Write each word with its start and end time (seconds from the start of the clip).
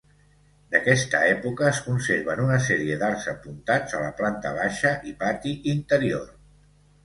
D'aquesta 0.75 1.19
època 1.33 1.67
es 1.73 1.81
conserven 1.89 2.41
una 2.47 2.57
sèrie 2.69 2.97
d'arcs 3.03 3.29
apuntats 3.35 4.01
a 4.01 4.03
la 4.07 4.11
planta 4.23 4.57
baixa 4.59 4.97
i 5.13 5.17
pati 5.23 5.57
interior. 5.79 6.29